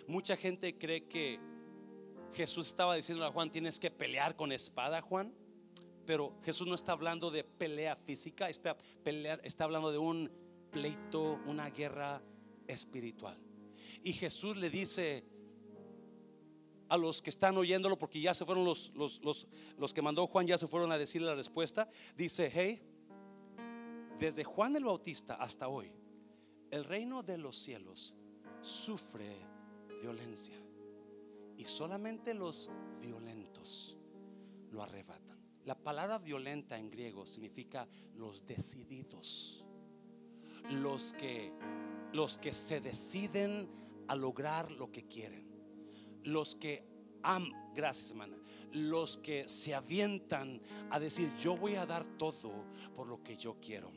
[0.06, 1.38] Mucha gente cree que
[2.32, 5.34] Jesús estaba diciendo a Juan, tienes que pelear con espada, Juan.
[6.06, 8.76] Pero Jesús no está hablando de pelea física, está,
[9.42, 10.30] está hablando de un
[10.70, 12.22] pleito, una guerra
[12.68, 13.36] espiritual.
[14.02, 15.24] Y Jesús le dice
[16.88, 20.26] a los que están oyéndolo, porque ya se fueron los, los, los, los que mandó
[20.28, 21.88] Juan, ya se fueron a decirle la respuesta.
[22.16, 22.80] Dice, hey,
[24.18, 25.90] desde Juan el Bautista hasta hoy,
[26.70, 28.14] el reino de los cielos
[28.60, 29.36] sufre
[30.00, 30.56] violencia
[31.56, 33.96] y solamente los violentos
[34.70, 35.36] lo arrebatan.
[35.64, 39.64] La palabra violenta en griego significa los decididos,
[40.70, 41.52] los que
[42.12, 43.68] los que se deciden
[44.08, 45.46] a lograr lo que quieren
[46.26, 46.84] los que
[47.22, 48.36] aman, gracias hermana,
[48.72, 52.52] los que se avientan a decir, yo voy a dar todo
[52.94, 53.92] por lo que yo quiero.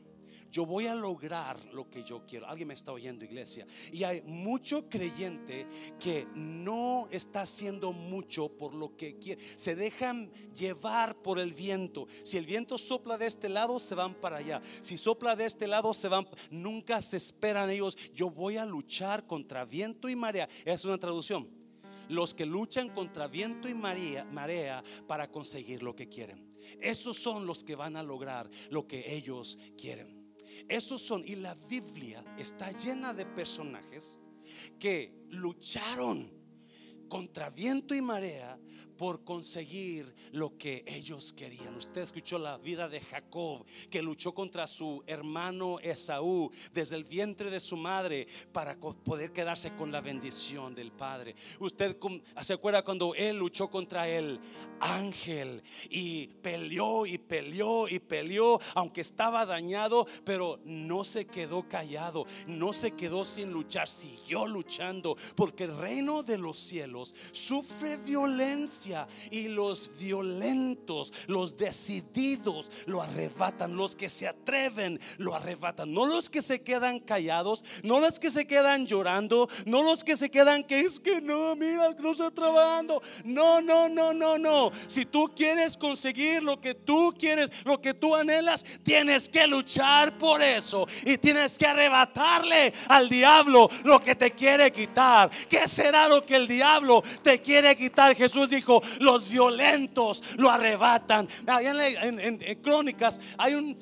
[0.52, 2.48] Yo voy a lograr lo que yo quiero.
[2.48, 3.68] Alguien me está oyendo, iglesia.
[3.92, 5.68] Y hay mucho creyente
[6.00, 9.42] que no está haciendo mucho por lo que quiere.
[9.56, 12.08] Se dejan llevar por el viento.
[12.24, 14.62] Si el viento sopla de este lado, se van para allá.
[14.82, 16.28] Si sopla de este lado, se van.
[16.50, 17.98] Nunca se esperan ellos.
[18.14, 20.50] Yo voy a luchar contra viento y marea.
[20.66, 21.60] Es una traducción
[22.10, 26.50] los que luchan contra viento y marea, para conseguir lo que quieren.
[26.82, 30.19] Esos son los que van a lograr lo que ellos quieren.
[30.68, 34.20] Esos son, y la Biblia está llena de personajes
[34.80, 36.32] que lucharon
[37.08, 38.60] contra viento y marea
[39.00, 41.74] por conseguir lo que ellos querían.
[41.78, 47.50] Usted escuchó la vida de Jacob, que luchó contra su hermano Esaú desde el vientre
[47.50, 51.34] de su madre para poder quedarse con la bendición del Padre.
[51.62, 51.96] Usted
[52.42, 54.38] se acuerda cuando él luchó contra el
[54.82, 62.26] ángel y peleó y peleó y peleó, aunque estaba dañado, pero no se quedó callado,
[62.48, 68.89] no se quedó sin luchar, siguió luchando, porque el reino de los cielos sufre violencia
[69.32, 76.30] y los violentos, los decididos lo arrebatan, los que se atreven lo arrebatan, no los
[76.30, 80.64] que se quedan callados, no los que se quedan llorando, no los que se quedan
[80.64, 83.02] que es que no, mira, no estoy trabajando.
[83.24, 84.72] No, no, no, no, no.
[84.88, 90.18] Si tú quieres conseguir lo que tú quieres, lo que tú anhelas, tienes que luchar
[90.18, 95.30] por eso y tienes que arrebatarle al diablo lo que te quiere quitar.
[95.48, 98.16] ¿Qué será lo que el diablo te quiere quitar.
[98.16, 101.28] Jesús dijo, los violentos lo arrebatan.
[101.48, 103.76] en, Crónicas hay un,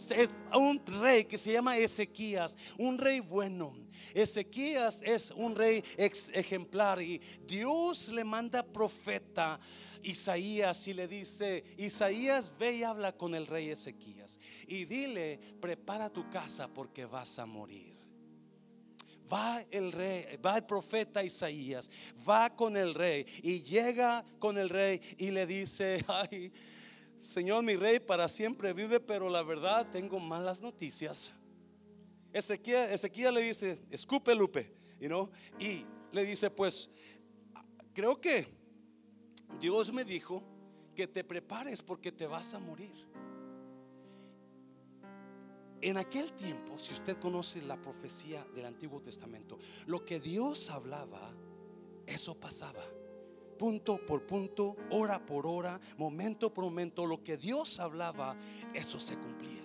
[0.54, 3.76] un rey que se llama Ezequías, un rey bueno.
[4.14, 9.60] Ezequías es un rey ejemplar y Dios le manda profeta
[10.04, 16.10] Isaías y le dice, Isaías ve y habla con el rey Ezequías y dile, prepara
[16.10, 17.97] tu casa porque vas a morir.
[19.32, 21.90] Va el rey, va el profeta Isaías,
[22.28, 26.52] va con el rey y llega con el rey y le dice, ay,
[27.20, 31.34] Señor mi rey para siempre vive, pero la verdad tengo malas noticias.
[32.32, 34.72] Ezequiel, Ezequiel le dice, escupe Lupe,
[35.60, 36.90] y le dice, pues,
[37.94, 38.48] creo que
[39.60, 40.44] Dios me dijo
[40.96, 43.07] que te prepares porque te vas a morir.
[45.82, 51.34] En aquel tiempo, si usted conoce la profecía del Antiguo Testamento, lo que Dios hablaba,
[52.06, 52.84] eso pasaba.
[53.60, 58.38] Punto por punto, hora por hora, momento por momento, lo que Dios hablaba,
[58.74, 59.64] eso se cumplía.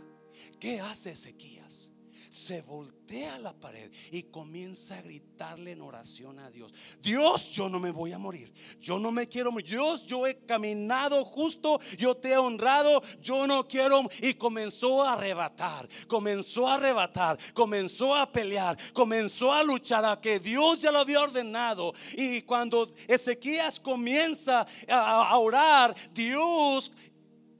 [0.58, 1.91] ¿Qué hace Ezequías?
[2.32, 6.72] Se voltea a la pared y comienza a gritarle en oración a Dios.
[7.02, 8.54] Dios, yo no me voy a morir.
[8.80, 9.68] Yo no me quiero morir.
[9.68, 11.78] Dios, yo he caminado justo.
[11.98, 13.02] Yo te he honrado.
[13.20, 14.08] Yo no quiero.
[14.22, 15.86] Y comenzó a arrebatar.
[16.06, 17.38] Comenzó a arrebatar.
[17.52, 18.78] Comenzó a pelear.
[18.94, 21.92] Comenzó a luchar a que Dios ya lo había ordenado.
[22.14, 26.90] Y cuando Ezequías comienza a orar, Dios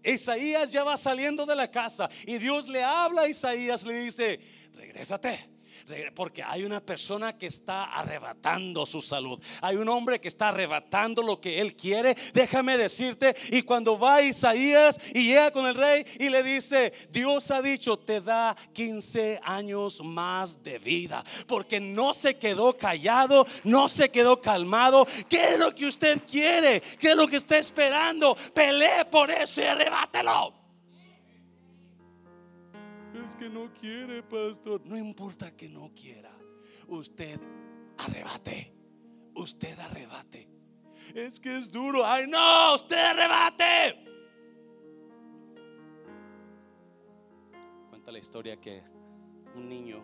[0.04, 4.40] Isaías ya va saliendo de la casa y Dios le habla a Isaías, le dice,
[4.82, 5.48] regrésate.
[6.14, 9.42] Porque hay una persona que está arrebatando su salud.
[9.62, 12.14] Hay un hombre que está arrebatando lo que él quiere.
[12.34, 13.34] Déjame decirte.
[13.50, 17.98] Y cuando va Isaías y llega con el rey y le dice, Dios ha dicho,
[17.98, 21.24] te da 15 años más de vida.
[21.46, 25.06] Porque no se quedó callado, no se quedó calmado.
[25.28, 26.80] ¿Qué es lo que usted quiere?
[26.80, 28.36] ¿Qué es lo que está esperando?
[28.54, 30.61] Pelee por eso y arrebátelo
[33.36, 34.80] que no quiere, pastor.
[34.84, 36.30] No importa que no quiera.
[36.88, 37.40] Usted
[37.98, 38.72] arrebate.
[39.34, 40.48] Usted arrebate.
[41.14, 42.04] Es que es duro.
[42.04, 44.04] Ay, no, usted arrebate.
[47.88, 48.82] Cuenta la historia que
[49.54, 50.02] un niño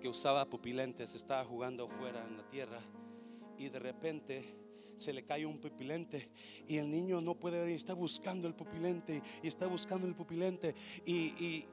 [0.00, 2.80] que usaba pupilentes estaba jugando afuera en la tierra
[3.56, 4.63] y de repente
[4.96, 6.30] se le cae un pupilente
[6.66, 10.74] y el niño no puede ver está buscando el pupilente y está buscando el pupilente
[11.04, 11.64] y,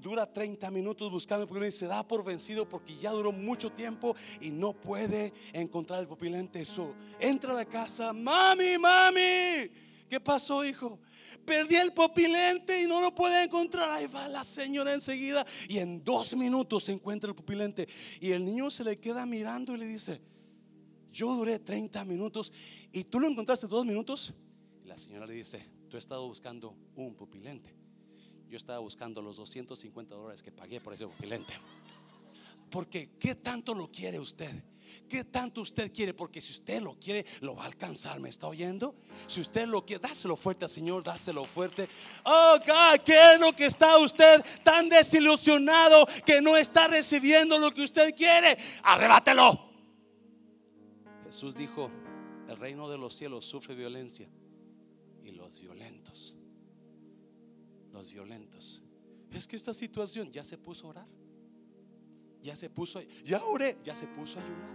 [0.00, 3.72] dura 30 minutos buscando el pupilente y se da por vencido porque ya duró mucho
[3.72, 6.60] tiempo y no puede encontrar el pupilente.
[6.60, 9.68] Eso entra a la casa, mami, mami,
[10.08, 11.00] ¿qué pasó, hijo?
[11.44, 13.90] Perdí el pupilente y no lo puede encontrar.
[13.90, 17.88] Ahí va la señora enseguida y en dos minutos se encuentra el pupilente.
[18.20, 20.20] Y el niño se le queda mirando y le dice,
[21.12, 22.52] yo duré 30 minutos
[22.92, 24.34] y tú lo encontraste dos minutos.
[24.84, 27.74] La señora le dice, tú has estado buscando un pupilente.
[28.48, 31.54] Yo estaba buscando los 250 dólares que pagué por ese pupilente.
[32.70, 34.50] Porque ¿qué tanto lo quiere usted?
[35.08, 36.14] ¿Qué tanto usted quiere?
[36.14, 38.18] Porque si usted lo quiere, lo va a alcanzar.
[38.20, 38.96] ¿Me está oyendo?
[39.26, 41.88] Si usted lo quiere, dáselo fuerte al Señor, dáselo fuerte.
[42.24, 47.72] Oh, God, ¿qué es lo que está usted tan desilusionado que no está recibiendo lo
[47.72, 48.56] que usted quiere?
[48.82, 49.69] Arrebátelo.
[51.30, 51.88] Jesús dijo,
[52.48, 54.28] el reino de los cielos sufre violencia
[55.22, 56.34] y los violentos,
[57.92, 58.82] los violentos.
[59.30, 61.06] Es que esta situación ya se puso a orar.
[62.42, 64.70] Ya se puso, ya oré, ya se puso a ayunar.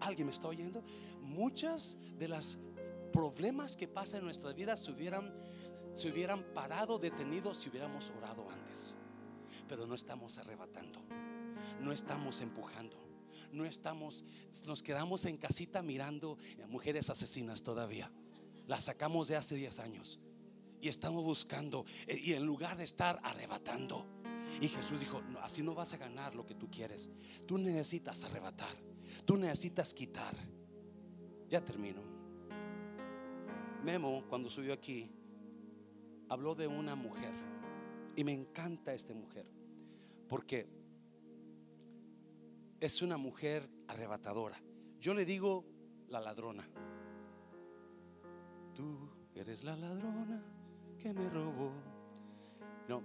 [0.00, 0.82] ¿Alguien me está oyendo?
[1.20, 2.58] Muchas de las
[3.12, 5.32] problemas que pasan en nuestra vida se hubieran,
[5.94, 8.96] se hubieran parado, detenido si hubiéramos orado antes.
[9.68, 10.98] Pero no estamos arrebatando,
[11.80, 13.01] no estamos empujando
[13.52, 14.24] no estamos,
[14.66, 18.10] nos quedamos en casita mirando a mujeres asesinas todavía.
[18.66, 20.20] Las sacamos de hace 10 años
[20.80, 24.04] y estamos buscando eh, y en lugar de estar arrebatando.
[24.60, 27.10] Y Jesús dijo, así no vas a ganar lo que tú quieres.
[27.46, 28.76] Tú necesitas arrebatar.
[29.24, 30.34] Tú necesitas quitar.
[31.48, 32.02] Ya termino.
[33.82, 35.10] Memo, cuando subió aquí,
[36.28, 37.32] habló de una mujer.
[38.16, 39.46] Y me encanta esta mujer.
[40.28, 40.66] Porque
[42.82, 44.60] es una mujer arrebatadora.
[44.98, 45.64] Yo le digo
[46.08, 46.68] la ladrona.
[48.74, 50.42] Tú eres la ladrona
[50.98, 51.70] que me robó.
[52.88, 53.00] No,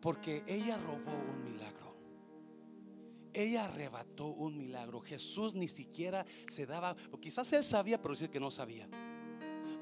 [0.00, 1.94] porque ella robó un milagro.
[3.32, 5.00] Ella arrebató un milagro.
[5.00, 8.88] Jesús ni siquiera se daba, o quizás él sabía, pero dice que no sabía.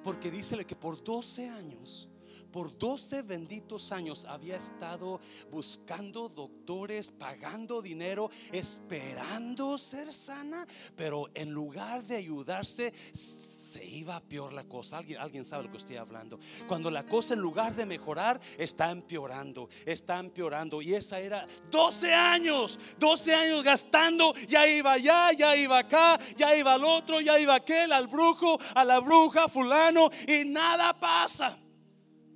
[0.05, 2.11] Porque dice que por 12 años
[2.53, 5.21] por 12 benditos años había estado
[5.51, 14.53] buscando doctores, pagando dinero, esperando ser sana, pero en lugar de ayudarse, se iba peor
[14.53, 14.99] la cosa.
[14.99, 16.41] ¿Alguien, alguien sabe lo que estoy hablando.
[16.67, 20.81] Cuando la cosa en lugar de mejorar está empeorando, está empeorando.
[20.81, 24.35] Y esa era 12 años, 12 años gastando.
[24.49, 28.59] Ya iba allá, ya iba acá, ya iba al otro, ya iba aquel, al brujo,
[28.75, 30.09] a la bruja, fulano.
[30.27, 31.59] Y nada pasa.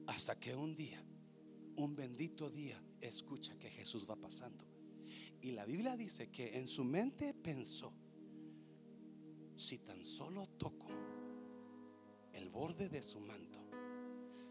[0.07, 1.03] Hasta que un día,
[1.77, 4.65] un bendito día, escucha que Jesús va pasando.
[5.41, 7.93] Y la Biblia dice que en su mente pensó,
[9.57, 10.89] si tan solo toco
[12.33, 13.61] el borde de su manto,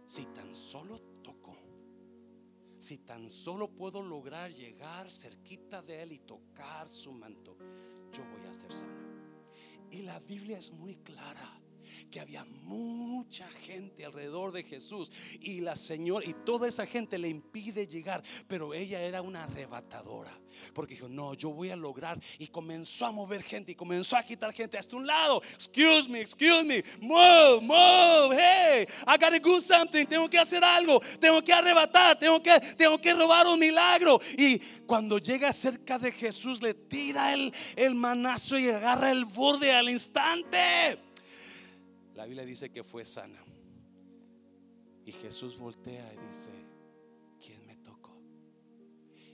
[0.05, 1.57] si tan solo toco,
[2.77, 7.57] si tan solo puedo lograr llegar cerquita de él y tocar su manto,
[8.11, 9.11] yo voy a ser sana.
[9.89, 11.61] Y la Biblia es muy clara
[12.09, 13.49] que había mucha
[14.05, 19.01] alrededor de Jesús y la señora y toda esa gente le impide llegar, pero ella
[19.01, 20.37] era una arrebatadora,
[20.73, 24.23] porque dijo, "No, yo voy a lograr" y comenzó a mover gente y comenzó a
[24.23, 25.41] quitar gente hasta un lado.
[25.53, 26.83] Excuse me, excuse me.
[26.99, 28.35] Move, move.
[28.35, 30.05] Hey, I got to do something.
[30.05, 30.99] Tengo que hacer algo.
[31.19, 34.19] Tengo que arrebatar, tengo que tengo que robar un milagro.
[34.37, 39.71] Y cuando llega cerca de Jesús le tira el el manazo y agarra el borde
[39.71, 40.97] al instante.
[42.15, 43.39] La Biblia dice que fue sana.
[45.11, 46.51] Y Jesús voltea y dice,
[47.45, 48.17] ¿quién me tocó?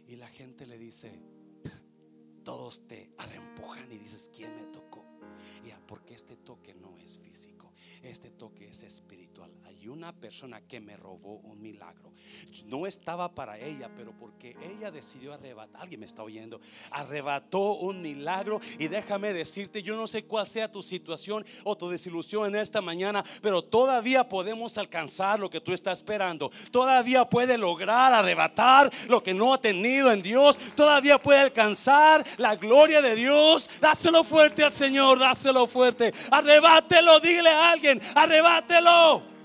[0.07, 1.11] Y la gente le dice,
[2.43, 5.05] todos te arrempujan y dices, ¿quién me tocó?
[5.63, 9.51] Ya, porque este toque no es físico, este toque es espiritual.
[9.79, 12.11] Hay una persona que me robó un milagro.
[12.65, 16.59] No estaba para ella, pero porque ella decidió arrebatar, alguien me está oyendo,
[16.89, 18.59] arrebató un milagro.
[18.79, 22.81] Y déjame decirte, yo no sé cuál sea tu situación o tu desilusión en esta
[22.81, 26.49] mañana, pero todavía podemos alcanzar lo que tú estás esperando.
[26.71, 30.57] Todavía puede lograr arrebatar lo que no ha tenido en Dios.
[30.75, 33.69] Todavía puede alcanzar la gloria de Dios.
[33.79, 36.11] Dáselo fuerte al Señor, dáselo fuerte.
[36.31, 39.36] Arrebátelo, dile a alguien, arrebátelo.